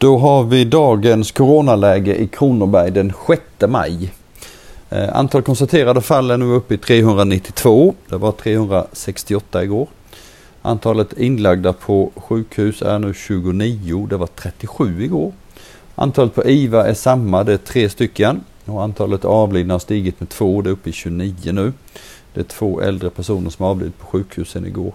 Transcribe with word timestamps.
Då 0.00 0.18
har 0.18 0.44
vi 0.44 0.64
dagens 0.64 1.32
coronaläge 1.32 2.16
i 2.16 2.26
Kronoberg 2.26 2.90
den 2.90 3.12
6 3.26 3.42
maj. 3.68 4.12
Eh, 4.90 5.16
antal 5.16 5.42
konstaterade 5.42 6.00
fall 6.00 6.30
är 6.30 6.36
nu 6.36 6.44
uppe 6.44 6.74
i 6.74 6.78
392. 6.78 7.94
Det 8.08 8.16
var 8.16 8.32
368 8.32 9.64
igår. 9.64 9.88
Antalet 10.62 11.12
inlagda 11.18 11.72
på 11.72 12.10
sjukhus 12.16 12.82
är 12.82 12.98
nu 12.98 13.14
29. 13.14 14.06
Det 14.10 14.16
var 14.16 14.26
37 14.26 15.04
igår. 15.04 15.32
Antalet 15.94 16.34
på 16.34 16.44
IVA 16.44 16.86
är 16.86 16.94
samma, 16.94 17.44
det 17.44 17.52
är 17.52 17.56
tre 17.56 17.88
stycken. 17.88 18.40
Och 18.64 18.82
antalet 18.82 19.24
avlidna 19.24 19.74
har 19.74 19.78
stigit 19.78 20.20
med 20.20 20.28
två, 20.28 20.62
det 20.62 20.70
är 20.70 20.72
uppe 20.72 20.90
i 20.90 20.92
29 20.92 21.34
nu. 21.52 21.72
Det 22.34 22.40
är 22.40 22.44
två 22.44 22.80
äldre 22.80 23.10
personer 23.10 23.50
som 23.50 23.62
har 23.62 23.70
avlidit 23.70 23.98
på 23.98 24.06
sjukhusen 24.06 24.66
igår. 24.66 24.92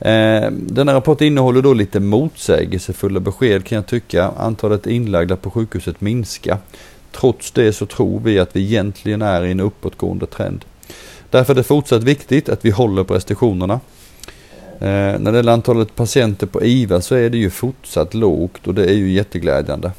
Eh, 0.00 0.40
den 0.40 0.66
denna 0.68 0.94
rapport 0.94 1.20
innehåller 1.20 1.62
då 1.62 1.74
lite 1.74 2.00
motsägelsefulla 2.00 3.20
besked 3.20 3.64
kan 3.64 3.76
jag 3.76 3.86
tycka. 3.86 4.30
Antalet 4.38 4.86
inlagda 4.86 5.36
på 5.36 5.50
sjukhuset 5.50 6.00
minskar. 6.00 6.58
Trots 7.12 7.50
det 7.50 7.72
så 7.72 7.86
tror 7.86 8.20
vi 8.20 8.38
att 8.38 8.56
vi 8.56 8.60
egentligen 8.60 9.22
är 9.22 9.44
i 9.44 9.50
en 9.50 9.60
uppåtgående 9.60 10.26
trend. 10.26 10.64
Därför 11.30 11.52
är 11.52 11.56
det 11.56 11.62
fortsatt 11.62 12.02
viktigt 12.02 12.48
att 12.48 12.64
vi 12.64 12.70
håller 12.70 13.04
på 13.04 13.14
restriktionerna. 13.14 13.80
Eh, 14.80 15.18
när 15.18 15.32
det 15.32 15.38
gäller 15.38 15.52
antalet 15.52 15.94
patienter 15.94 16.46
på 16.46 16.64
IVA 16.64 17.00
så 17.00 17.14
är 17.14 17.30
det 17.30 17.38
ju 17.38 17.50
fortsatt 17.50 18.14
lågt 18.14 18.66
och 18.66 18.74
det 18.74 18.84
är 18.84 18.94
ju 18.94 19.10
jätteglädjande. 19.10 19.92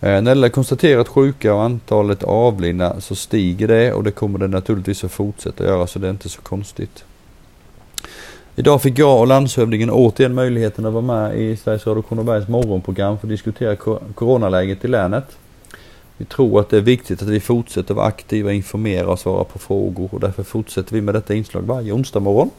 Eh, 0.00 0.10
när 0.10 0.22
det 0.22 0.30
gäller 0.30 0.48
konstaterat 0.48 1.08
sjuka 1.08 1.54
och 1.54 1.62
antalet 1.62 2.22
avlidna 2.22 3.00
så 3.00 3.14
stiger 3.14 3.68
det 3.68 3.92
och 3.92 4.04
det 4.04 4.10
kommer 4.10 4.38
det 4.38 4.48
naturligtvis 4.48 5.04
att 5.04 5.12
fortsätta 5.12 5.64
göra 5.64 5.86
så 5.86 5.98
det 5.98 6.06
är 6.06 6.10
inte 6.10 6.28
så 6.28 6.40
konstigt. 6.40 7.04
Idag 8.58 8.82
fick 8.82 8.98
jag 8.98 9.20
och 9.20 9.26
landshövdingen 9.26 9.90
återigen 9.90 10.34
möjligheten 10.34 10.86
att 10.86 10.92
vara 10.92 11.02
med 11.02 11.40
i 11.40 11.56
Sveriges 11.56 11.86
Radio 11.86 12.02
Kronobergs 12.02 12.48
morgonprogram 12.48 13.18
för 13.18 13.26
att 13.26 13.30
diskutera 13.30 13.76
coronaläget 14.14 14.84
i 14.84 14.88
länet. 14.88 15.24
Vi 16.16 16.24
tror 16.24 16.60
att 16.60 16.68
det 16.68 16.76
är 16.76 16.80
viktigt 16.80 17.22
att 17.22 17.28
vi 17.28 17.40
fortsätter 17.40 17.94
vara 17.94 18.06
aktiva, 18.06 18.52
informera 18.52 19.08
och 19.08 19.18
svara 19.18 19.44
på 19.44 19.58
frågor 19.58 20.08
och 20.12 20.20
därför 20.20 20.42
fortsätter 20.42 20.94
vi 20.94 21.00
med 21.00 21.14
detta 21.14 21.34
inslag 21.34 21.62
varje 21.62 21.92
onsdag 21.92 22.20
morgon. 22.20 22.50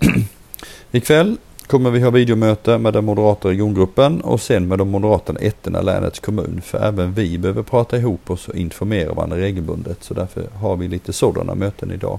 Ikväll 0.90 1.36
kommer 1.66 1.90
vi 1.90 2.00
ha 2.00 2.10
videomöte 2.10 2.78
med 2.78 2.92
den 2.92 3.04
moderata 3.04 3.48
regiongruppen 3.48 4.20
och 4.20 4.40
sen 4.40 4.68
med 4.68 4.78
de 4.78 4.88
moderata 4.88 5.34
ettorna 5.40 5.80
i 5.80 5.84
länets 5.84 6.20
kommun. 6.20 6.60
För 6.64 6.78
även 6.78 7.12
vi 7.12 7.38
behöver 7.38 7.62
prata 7.62 7.96
ihop 7.96 8.30
oss 8.30 8.48
och 8.48 8.54
informera 8.54 9.12
varandra 9.12 9.36
regelbundet. 9.36 10.04
Så 10.04 10.14
därför 10.14 10.42
har 10.60 10.76
vi 10.76 10.88
lite 10.88 11.12
sådana 11.12 11.54
möten 11.54 11.90
idag. 11.90 12.18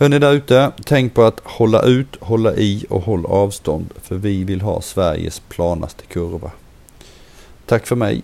Hörni 0.00 0.18
där 0.18 0.32
ute, 0.32 0.72
tänk 0.84 1.14
på 1.14 1.22
att 1.22 1.40
hålla 1.44 1.82
ut, 1.82 2.16
hålla 2.20 2.54
i 2.54 2.86
och 2.88 3.02
håll 3.02 3.26
avstånd. 3.26 3.92
För 4.02 4.16
vi 4.16 4.44
vill 4.44 4.60
ha 4.60 4.80
Sveriges 4.80 5.40
planaste 5.40 6.04
kurva. 6.06 6.50
Tack 7.66 7.86
för 7.86 7.96
mig 7.96 8.22